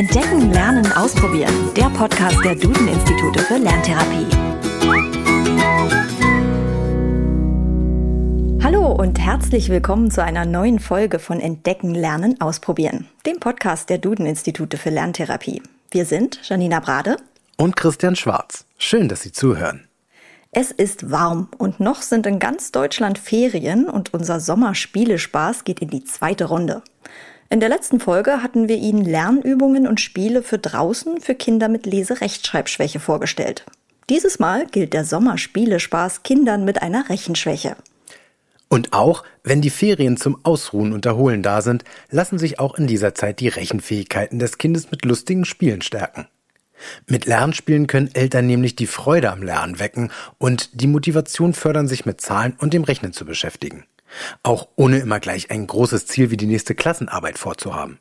[0.00, 1.52] Entdecken, Lernen, Ausprobieren.
[1.76, 4.26] Der Podcast der Duden-Institute für Lerntherapie.
[8.64, 13.98] Hallo und herzlich willkommen zu einer neuen Folge von Entdecken, Lernen, Ausprobieren, dem Podcast der
[13.98, 15.62] Duden-Institute für Lerntherapie.
[15.90, 17.18] Wir sind Janina Brade
[17.58, 18.64] und Christian Schwarz.
[18.78, 19.86] Schön, dass Sie zuhören.
[20.50, 25.90] Es ist warm und noch sind in ganz Deutschland Ferien und unser Sommerspielespaß geht in
[25.90, 26.80] die zweite Runde.
[27.52, 31.84] In der letzten Folge hatten wir Ihnen Lernübungen und Spiele für draußen für Kinder mit
[31.84, 33.66] Leserechtschreibschwäche vorgestellt.
[34.08, 37.74] Dieses Mal gilt der Sommerspielespaß Kindern mit einer Rechenschwäche.
[38.68, 42.86] Und auch, wenn die Ferien zum Ausruhen und Erholen da sind, lassen sich auch in
[42.86, 46.28] dieser Zeit die Rechenfähigkeiten des Kindes mit lustigen Spielen stärken.
[47.08, 52.06] Mit Lernspielen können Eltern nämlich die Freude am Lernen wecken und die Motivation fördern, sich
[52.06, 53.86] mit Zahlen und dem Rechnen zu beschäftigen.
[54.42, 57.98] Auch ohne immer gleich ein großes Ziel wie die nächste Klassenarbeit vorzuhaben.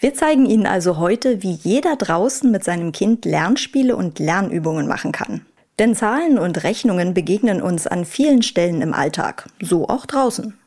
[0.00, 5.12] Wir zeigen Ihnen also heute, wie jeder draußen mit seinem Kind Lernspiele und Lernübungen machen
[5.12, 5.46] kann.
[5.78, 10.58] Denn Zahlen und Rechnungen begegnen uns an vielen Stellen im Alltag, so auch draußen.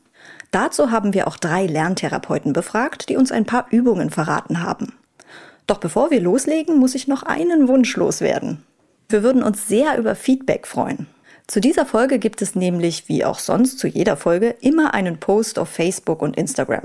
[0.52, 4.94] Dazu haben wir auch drei Lerntherapeuten befragt, die uns ein paar Übungen verraten haben.
[5.66, 8.64] Doch bevor wir loslegen, muss ich noch einen Wunsch loswerden.
[9.10, 11.08] Wir würden uns sehr über Feedback freuen.
[11.48, 15.58] Zu dieser Folge gibt es nämlich, wie auch sonst zu jeder Folge, immer einen Post
[15.60, 16.84] auf Facebook und Instagram.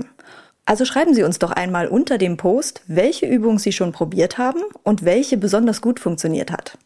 [0.65, 4.61] Also schreiben Sie uns doch einmal unter dem Post, welche Übung Sie schon probiert haben
[4.83, 6.77] und welche besonders gut funktioniert hat.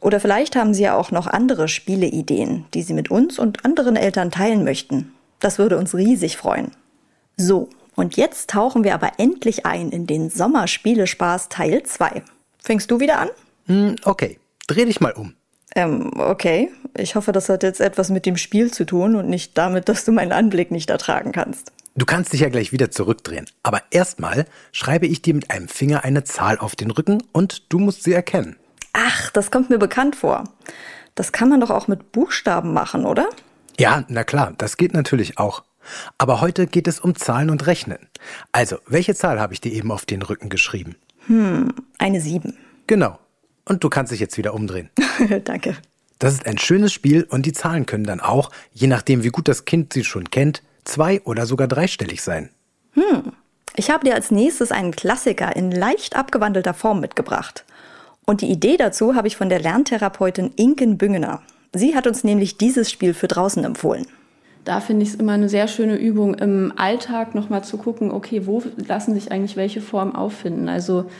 [0.00, 3.94] Oder vielleicht haben Sie ja auch noch andere Spieleideen, die Sie mit uns und anderen
[3.94, 5.12] Eltern teilen möchten.
[5.38, 6.72] Das würde uns riesig freuen.
[7.36, 12.22] So, und jetzt tauchen wir aber endlich ein in den Sommerspielespaß Teil 2.
[12.58, 13.28] Fängst du wieder an?
[13.66, 15.34] Hm, okay, dreh dich mal um.
[15.74, 16.70] Ähm, okay.
[16.96, 20.04] Ich hoffe, das hat jetzt etwas mit dem Spiel zu tun und nicht damit, dass
[20.04, 21.72] du meinen Anblick nicht ertragen kannst.
[21.96, 23.46] Du kannst dich ja gleich wieder zurückdrehen.
[23.62, 27.78] Aber erstmal schreibe ich dir mit einem Finger eine Zahl auf den Rücken und du
[27.78, 28.56] musst sie erkennen.
[28.92, 30.44] Ach, das kommt mir bekannt vor.
[31.14, 33.28] Das kann man doch auch mit Buchstaben machen, oder?
[33.78, 35.64] Ja, na klar, das geht natürlich auch.
[36.18, 37.98] Aber heute geht es um Zahlen und Rechnen.
[38.52, 40.96] Also, welche Zahl habe ich dir eben auf den Rücken geschrieben?
[41.26, 42.56] Hm, eine sieben.
[42.86, 43.18] Genau.
[43.66, 44.90] Und du kannst dich jetzt wieder umdrehen.
[45.44, 45.76] Danke.
[46.18, 49.48] Das ist ein schönes Spiel und die Zahlen können dann auch, je nachdem wie gut
[49.48, 52.50] das Kind sie schon kennt, zwei- oder sogar dreistellig sein.
[52.92, 53.32] Hm.
[53.76, 57.64] Ich habe dir als nächstes einen Klassiker in leicht abgewandelter Form mitgebracht.
[58.24, 61.42] Und die Idee dazu habe ich von der Lerntherapeutin Inken Büngener.
[61.74, 64.06] Sie hat uns nämlich dieses Spiel für draußen empfohlen.
[64.64, 68.46] Da finde ich es immer eine sehr schöne Übung, im Alltag nochmal zu gucken, okay,
[68.46, 70.68] wo lassen sich eigentlich welche Formen auffinden.
[70.68, 71.10] Also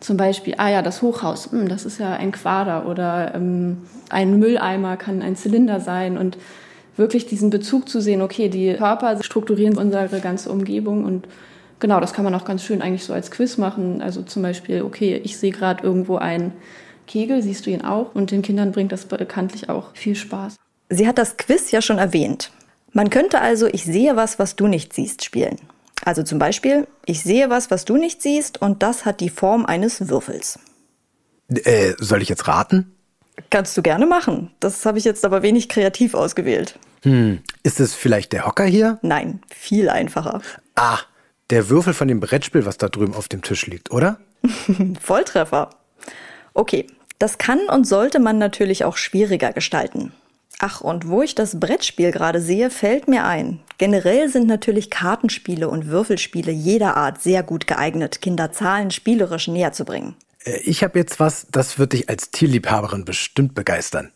[0.00, 3.78] zum Beispiel, ah ja, das Hochhaus, hm, das ist ja ein Quader oder ähm,
[4.08, 6.38] ein Mülleimer kann ein Zylinder sein und
[6.96, 11.28] wirklich diesen Bezug zu sehen, okay, die Körper strukturieren unsere ganze Umgebung und
[11.80, 14.02] genau, das kann man auch ganz schön eigentlich so als Quiz machen.
[14.02, 16.52] Also zum Beispiel, okay, ich sehe gerade irgendwo einen
[17.06, 18.14] Kegel, siehst du ihn auch?
[18.14, 20.56] Und den Kindern bringt das bekanntlich auch viel Spaß.
[20.90, 22.50] Sie hat das Quiz ja schon erwähnt.
[22.92, 25.56] Man könnte also Ich sehe was, was du nicht siehst spielen.
[26.04, 29.66] Also zum Beispiel, ich sehe was, was du nicht siehst, und das hat die Form
[29.66, 30.58] eines Würfels.
[31.48, 32.94] Äh, soll ich jetzt raten?
[33.50, 34.50] Kannst du gerne machen.
[34.60, 36.78] Das habe ich jetzt aber wenig kreativ ausgewählt.
[37.02, 38.98] Hm, ist es vielleicht der Hocker hier?
[39.02, 40.42] Nein, viel einfacher.
[40.74, 40.98] Ah,
[41.48, 44.18] der Würfel von dem Brettspiel, was da drüben auf dem Tisch liegt, oder?
[45.00, 45.70] Volltreffer.
[46.54, 46.86] Okay,
[47.18, 50.12] das kann und sollte man natürlich auch schwieriger gestalten.
[50.62, 53.60] Ach, und wo ich das Brettspiel gerade sehe, fällt mir ein.
[53.78, 59.72] Generell sind natürlich Kartenspiele und Würfelspiele jeder Art sehr gut geeignet, Kinder Zahlen spielerisch näher
[59.72, 60.16] zu bringen.
[60.44, 64.12] Äh, ich habe jetzt was, das wird dich als Tierliebhaberin bestimmt begeistern.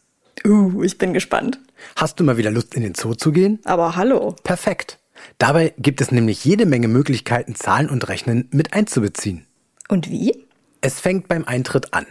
[0.47, 1.59] Uh, ich bin gespannt.
[1.97, 3.61] Hast du mal wieder Lust, in den Zoo zu gehen?
[3.65, 4.37] Aber hallo.
[4.43, 4.99] Perfekt.
[5.39, 9.47] Dabei gibt es nämlich jede Menge Möglichkeiten, Zahlen und Rechnen mit einzubeziehen.
[9.89, 10.45] Und wie?
[10.83, 12.05] Es fängt beim Eintritt an.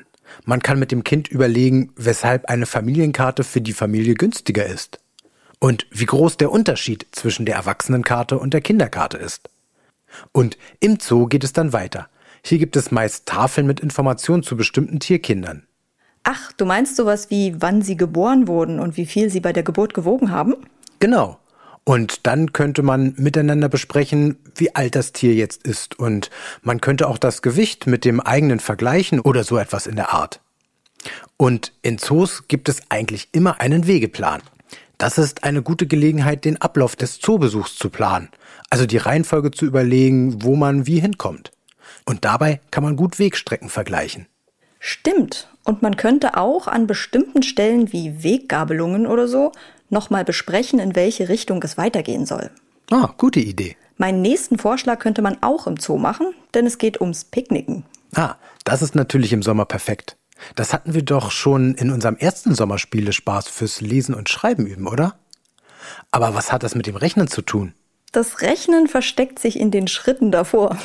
[0.45, 4.99] Man kann mit dem Kind überlegen, weshalb eine Familienkarte für die Familie günstiger ist.
[5.59, 9.49] Und wie groß der Unterschied zwischen der Erwachsenenkarte und der Kinderkarte ist.
[10.31, 12.09] Und im Zoo geht es dann weiter.
[12.43, 15.65] Hier gibt es meist Tafeln mit Informationen zu bestimmten Tierkindern.
[16.23, 19.63] Ach, du meinst sowas wie, wann sie geboren wurden und wie viel sie bei der
[19.63, 20.55] Geburt gewogen haben?
[20.99, 21.39] Genau.
[21.85, 25.99] Und dann könnte man miteinander besprechen, wie alt das Tier jetzt ist.
[25.99, 26.29] Und
[26.61, 30.39] man könnte auch das Gewicht mit dem eigenen vergleichen oder so etwas in der Art.
[31.35, 34.41] Und in Zoos gibt es eigentlich immer einen Wegeplan.
[34.97, 38.29] Das ist eine gute Gelegenheit, den Ablauf des Zoobesuchs zu planen,
[38.69, 41.51] also die Reihenfolge zu überlegen, wo man wie hinkommt.
[42.05, 44.27] Und dabei kann man gut Wegstrecken vergleichen.
[44.79, 45.49] Stimmt.
[45.65, 49.51] Und man könnte auch an bestimmten Stellen wie Weggabelungen oder so
[49.93, 52.51] nochmal besprechen, in welche Richtung es weitergehen soll.
[52.91, 53.77] Ah, gute Idee.
[53.97, 57.85] Meinen nächsten Vorschlag könnte man auch im Zoo machen, denn es geht ums Picknicken.
[58.15, 58.35] Ah,
[58.65, 60.17] das ist natürlich im Sommer perfekt.
[60.55, 65.15] Das hatten wir doch schon in unserem ersten Sommerspiele-Spaß fürs Lesen und Schreiben üben, oder?
[66.11, 67.73] Aber was hat das mit dem Rechnen zu tun?
[68.11, 70.77] Das Rechnen versteckt sich in den Schritten davor.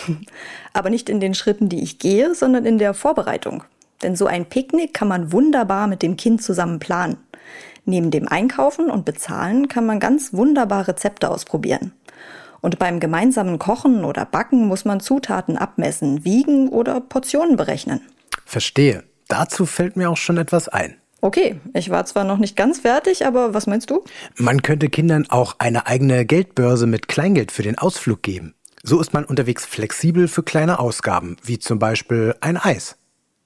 [0.72, 3.64] Aber nicht in den Schritten, die ich gehe, sondern in der Vorbereitung.
[4.02, 7.18] Denn so ein Picknick kann man wunderbar mit dem Kind zusammen planen.
[7.88, 11.92] Neben dem Einkaufen und Bezahlen kann man ganz wunderbar Rezepte ausprobieren.
[12.60, 18.02] Und beim gemeinsamen Kochen oder Backen muss man Zutaten abmessen, wiegen oder Portionen berechnen.
[18.44, 19.04] Verstehe.
[19.28, 20.96] Dazu fällt mir auch schon etwas ein.
[21.22, 24.04] Okay, ich war zwar noch nicht ganz fertig, aber was meinst du?
[24.36, 28.54] Man könnte Kindern auch eine eigene Geldbörse mit Kleingeld für den Ausflug geben.
[28.82, 32.97] So ist man unterwegs flexibel für kleine Ausgaben, wie zum Beispiel ein Eis.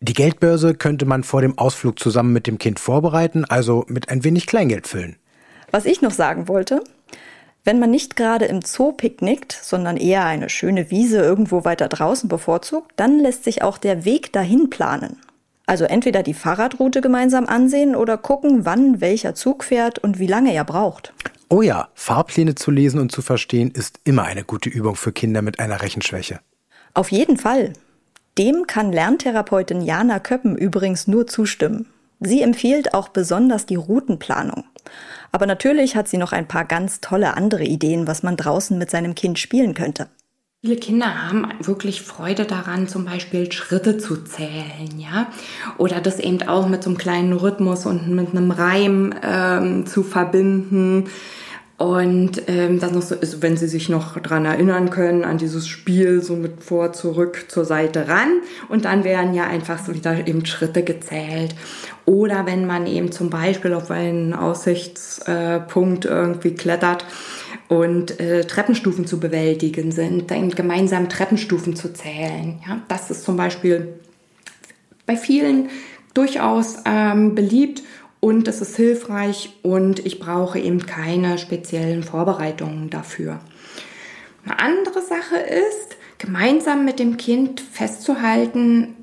[0.04, 4.24] Die Geldbörse könnte man vor dem Ausflug zusammen mit dem Kind vorbereiten, also mit ein
[4.24, 5.14] wenig Kleingeld füllen.
[5.70, 6.82] Was ich noch sagen wollte,
[7.62, 12.28] wenn man nicht gerade im Zoo picknickt, sondern eher eine schöne Wiese irgendwo weiter draußen
[12.28, 15.20] bevorzugt, dann lässt sich auch der Weg dahin planen.
[15.66, 20.52] Also entweder die Fahrradroute gemeinsam ansehen oder gucken, wann welcher Zug fährt und wie lange
[20.52, 21.14] er braucht.
[21.48, 25.42] Oh ja, Fahrpläne zu lesen und zu verstehen ist immer eine gute Übung für Kinder
[25.42, 26.40] mit einer Rechenschwäche.
[26.92, 27.74] Auf jeden Fall.
[28.38, 31.86] Dem kann Lerntherapeutin Jana Köppen übrigens nur zustimmen.
[32.20, 34.64] Sie empfiehlt auch besonders die Routenplanung.
[35.32, 38.90] Aber natürlich hat sie noch ein paar ganz tolle andere Ideen, was man draußen mit
[38.90, 40.08] seinem Kind spielen könnte.
[40.64, 45.26] Viele Kinder haben wirklich Freude daran, zum Beispiel Schritte zu zählen, ja,
[45.76, 50.04] oder das eben auch mit so einem kleinen Rhythmus und mit einem Reim ähm, zu
[50.04, 51.08] verbinden.
[51.78, 55.66] Und ähm, das noch so ist, wenn Sie sich noch dran erinnern können, an dieses
[55.66, 58.40] Spiel, so mit vor, zurück, zur Seite ran.
[58.68, 61.54] Und dann werden ja einfach so wieder eben Schritte gezählt.
[62.04, 67.04] Oder wenn man eben zum Beispiel auf einen Aussichtspunkt irgendwie klettert,
[67.72, 72.60] und äh, Treppenstufen zu bewältigen sind, dann gemeinsam Treppenstufen zu zählen.
[72.68, 73.94] Ja, das ist zum Beispiel
[75.06, 75.70] bei vielen
[76.12, 77.82] durchaus ähm, beliebt
[78.24, 83.40] und es ist hilfreich und ich brauche eben keine speziellen Vorbereitungen dafür.
[84.44, 88.94] Eine andere Sache ist, gemeinsam mit dem Kind festzuhalten,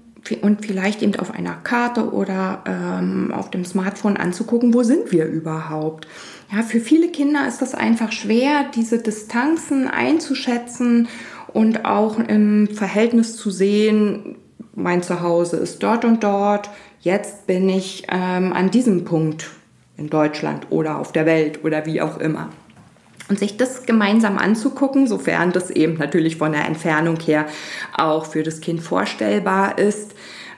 [0.42, 5.26] und vielleicht eben auf einer Karte oder ähm, auf dem Smartphone anzugucken, wo sind wir
[5.26, 6.08] überhaupt.
[6.54, 11.08] Ja, für viele Kinder ist das einfach schwer, diese Distanzen einzuschätzen
[11.54, 14.36] und auch im Verhältnis zu sehen,
[14.76, 16.70] mein Zuhause ist dort und dort,
[17.02, 19.50] jetzt bin ich ähm, an diesem Punkt
[19.98, 22.50] in Deutschland oder auf der Welt oder wie auch immer.
[23.28, 27.46] Und sich das gemeinsam anzugucken, sofern das eben natürlich von der Entfernung her
[27.96, 30.16] auch für das Kind vorstellbar ist.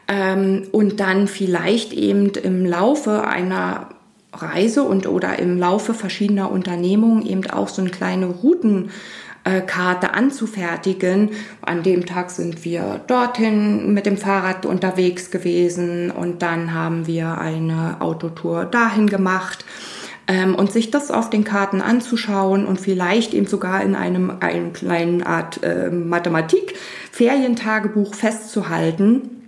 [0.07, 3.89] Ähm, und dann vielleicht eben im Laufe einer
[4.33, 8.27] Reise und oder im Laufe verschiedener Unternehmungen eben auch so eine kleine
[9.45, 11.29] Routenkarte anzufertigen.
[11.61, 17.37] An dem Tag sind wir dorthin mit dem Fahrrad unterwegs gewesen und dann haben wir
[17.37, 19.63] eine Autotour dahin gemacht
[20.27, 24.71] ähm, und sich das auf den Karten anzuschauen und vielleicht eben sogar in einem, einem
[24.73, 29.40] kleinen Art äh, Mathematik-Ferientagebuch festzuhalten,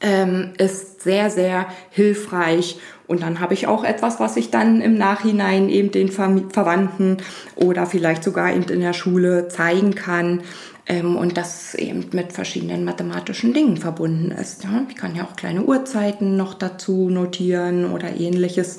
[0.00, 2.78] ähm, ist sehr, sehr hilfreich.
[3.06, 7.18] Und dann habe ich auch etwas, was ich dann im Nachhinein eben den Ver Verwandten
[7.54, 10.42] oder vielleicht sogar eben in der Schule zeigen kann.
[10.88, 14.64] Ähm, und das eben mit verschiedenen mathematischen Dingen verbunden ist.
[14.64, 14.84] Ja?
[14.88, 18.78] Ich kann ja auch kleine Uhrzeiten noch dazu notieren oder ähnliches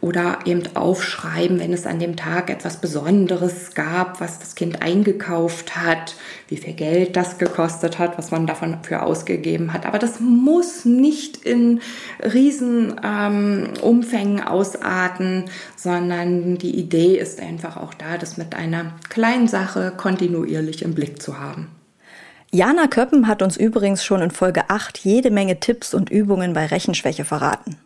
[0.00, 5.76] oder eben aufschreiben, wenn es an dem Tag etwas Besonderes gab, was das Kind eingekauft
[5.76, 6.14] hat,
[6.48, 9.84] wie viel Geld das gekostet hat, was man davon für ausgegeben hat.
[9.84, 11.80] Aber das muss nicht in
[12.22, 15.44] riesen ähm, Umfängen ausarten,
[15.76, 21.20] sondern die Idee ist einfach auch da, das mit einer kleinen Sache kontinuierlich im Blick
[21.20, 21.68] zu haben.
[22.52, 26.66] Jana Köppen hat uns übrigens schon in Folge 8 jede Menge Tipps und Übungen bei
[26.66, 27.76] Rechenschwäche verraten.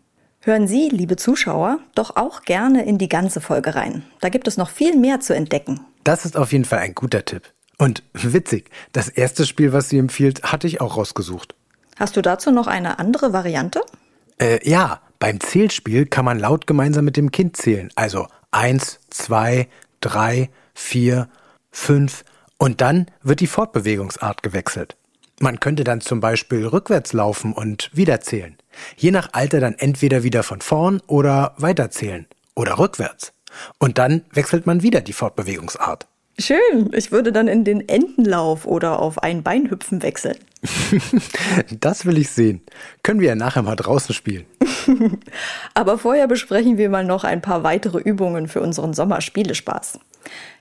[0.46, 4.02] Hören Sie, liebe Zuschauer, doch auch gerne in die ganze Folge rein.
[4.20, 5.80] Da gibt es noch viel mehr zu entdecken.
[6.04, 7.50] Das ist auf jeden Fall ein guter Tipp.
[7.78, 11.54] Und witzig, das erste Spiel, was sie empfiehlt, hatte ich auch rausgesucht.
[11.96, 13.80] Hast du dazu noch eine andere Variante?
[14.38, 17.88] Äh, ja, beim Zählspiel kann man laut gemeinsam mit dem Kind zählen.
[17.94, 19.68] Also eins, zwei,
[20.02, 21.30] drei, vier,
[21.70, 22.22] fünf
[22.58, 24.98] und dann wird die Fortbewegungsart gewechselt.
[25.40, 28.56] Man könnte dann zum Beispiel rückwärts laufen und wiederzählen.
[28.96, 33.32] Je nach Alter dann entweder wieder von vorn oder weiterzählen oder rückwärts.
[33.78, 36.06] Und dann wechselt man wieder die Fortbewegungsart.
[36.38, 40.36] Schön, ich würde dann in den Entenlauf oder auf ein Bein hüpfen wechseln.
[41.80, 42.60] das will ich sehen.
[43.04, 44.44] Können wir ja nachher mal draußen spielen.
[45.74, 50.00] Aber vorher besprechen wir mal noch ein paar weitere Übungen für unseren Sommerspielespaß.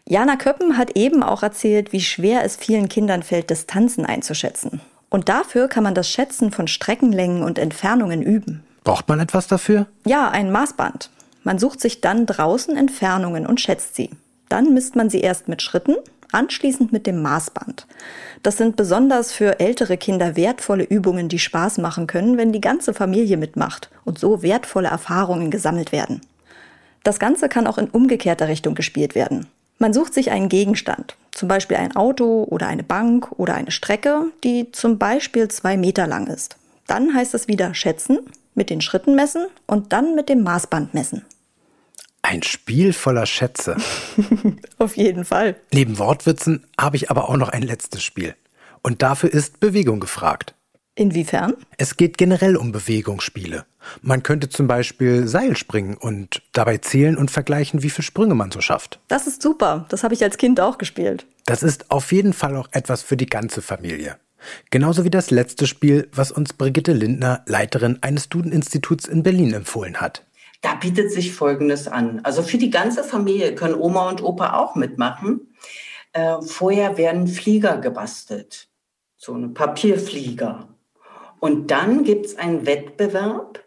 [0.06, 4.82] Jana Köppen hat eben auch erzählt, wie schwer es vielen Kindern fällt, Distanzen einzuschätzen.
[5.10, 8.64] Und dafür kann man das Schätzen von Streckenlängen und Entfernungen üben.
[8.84, 9.88] Braucht man etwas dafür?
[10.06, 11.10] Ja, ein Maßband.
[11.44, 14.10] Man sucht sich dann draußen Entfernungen und schätzt sie.
[14.50, 15.96] Dann misst man sie erst mit Schritten,
[16.32, 17.86] anschließend mit dem Maßband.
[18.42, 22.94] Das sind besonders für ältere Kinder wertvolle Übungen, die Spaß machen können, wenn die ganze
[22.94, 26.22] Familie mitmacht und so wertvolle Erfahrungen gesammelt werden.
[27.04, 29.48] Das Ganze kann auch in umgekehrter Richtung gespielt werden.
[29.78, 34.28] Man sucht sich einen Gegenstand, zum Beispiel ein Auto oder eine Bank oder eine Strecke,
[34.44, 36.56] die zum Beispiel zwei Meter lang ist.
[36.88, 38.20] Dann heißt es wieder schätzen,
[38.56, 41.26] mit den Schritten messen und dann mit dem Maßband messen.
[42.22, 43.76] Ein Spiel voller Schätze.
[44.78, 45.58] Auf jeden Fall.
[45.74, 48.36] Neben Wortwitzen habe ich aber auch noch ein letztes Spiel.
[48.82, 50.56] Und dafür ist Bewegung gefragt.
[50.96, 51.56] Inwiefern?
[51.78, 53.66] Es geht generell um Bewegungsspiele.
[54.02, 58.52] Man könnte zum Beispiel Seil springen und dabei zählen und vergleichen, wie viele Sprünge man
[58.52, 59.00] so schafft.
[59.08, 59.86] Das ist super.
[59.90, 61.26] Das habe ich als Kind auch gespielt.
[61.46, 64.18] Das ist auf jeden Fall auch etwas für die ganze Familie.
[64.70, 69.98] Genauso wie das letzte Spiel, was uns Brigitte Lindner, Leiterin eines Duden-Instituts in Berlin, empfohlen
[69.98, 70.26] hat.
[70.62, 72.22] Da bietet sich Folgendes an.
[72.24, 75.54] Also für die ganze Familie können Oma und Opa auch mitmachen.
[76.14, 78.70] Äh, vorher werden Flieger gebastelt,
[79.18, 80.73] so eine Papierflieger.
[81.44, 83.66] Und dann gibt es einen Wettbewerb,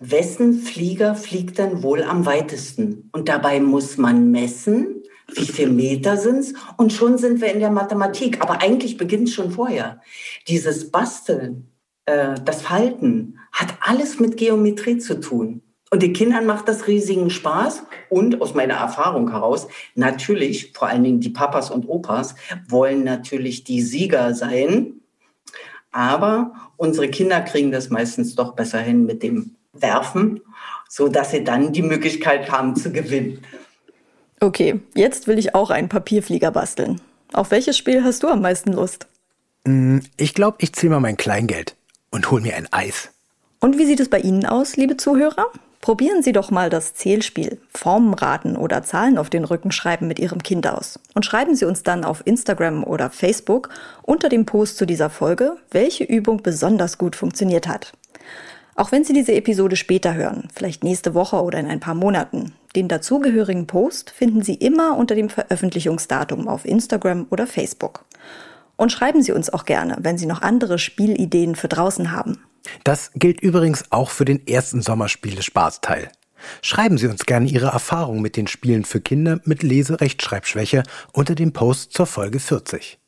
[0.00, 3.08] wessen Flieger fliegt dann wohl am weitesten.
[3.12, 5.02] Und dabei muss man messen,
[5.32, 6.54] wie viele Meter sind es?
[6.76, 8.42] Und schon sind wir in der Mathematik.
[8.42, 10.02] Aber eigentlich beginnt es schon vorher.
[10.46, 11.70] Dieses Basteln,
[12.04, 15.62] äh, das Falten hat alles mit Geometrie zu tun.
[15.90, 17.84] Und den Kindern macht das riesigen Spaß.
[18.10, 22.34] Und aus meiner Erfahrung heraus, natürlich, vor allen Dingen die Papas und Opas,
[22.68, 24.99] wollen natürlich die Sieger sein.
[25.92, 30.40] Aber unsere Kinder kriegen das meistens doch besser hin mit dem Werfen,
[30.88, 33.42] so dass sie dann die Möglichkeit haben zu gewinnen.
[34.40, 37.00] Okay, jetzt will ich auch einen Papierflieger basteln.
[37.32, 39.06] Auf welches Spiel hast du am meisten Lust?
[39.64, 41.76] Mm, ich glaube, ich zähle mal mein Kleingeld
[42.10, 43.10] und hol mir ein Eis.
[43.60, 45.46] Und wie sieht es bei Ihnen aus, liebe Zuhörer?
[45.80, 50.18] Probieren Sie doch mal das Zählspiel, Formen raten oder Zahlen auf den Rücken schreiben mit
[50.18, 51.00] Ihrem Kind aus.
[51.14, 53.70] Und schreiben Sie uns dann auf Instagram oder Facebook
[54.02, 57.92] unter dem Post zu dieser Folge, welche Übung besonders gut funktioniert hat.
[58.74, 62.52] Auch wenn Sie diese Episode später hören, vielleicht nächste Woche oder in ein paar Monaten,
[62.76, 68.04] den dazugehörigen Post finden Sie immer unter dem Veröffentlichungsdatum auf Instagram oder Facebook.
[68.76, 72.42] Und schreiben Sie uns auch gerne, wenn Sie noch andere Spielideen für draußen haben.
[72.84, 76.10] Das gilt übrigens auch für den ersten Sommerspiele-Spaßteil.
[76.62, 81.52] Schreiben Sie uns gerne Ihre Erfahrungen mit den Spielen für Kinder mit Lese-Rechtschreibschwäche unter dem
[81.52, 82.98] Post zur Folge 40.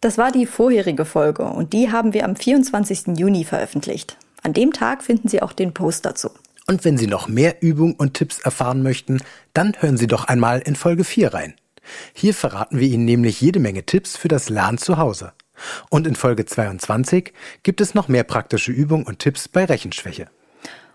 [0.00, 3.18] Das war die vorherige Folge und die haben wir am 24.
[3.18, 4.18] Juni veröffentlicht.
[4.42, 6.30] An dem Tag finden Sie auch den Post dazu.
[6.66, 9.20] Und wenn Sie noch mehr Übungen und Tipps erfahren möchten,
[9.54, 11.54] dann hören Sie doch einmal in Folge 4 rein.
[12.12, 15.32] Hier verraten wir Ihnen nämlich jede Menge Tipps für das Lernen zu Hause.
[15.90, 17.32] Und in Folge 22
[17.62, 20.28] gibt es noch mehr praktische Übungen und Tipps bei Rechenschwäche.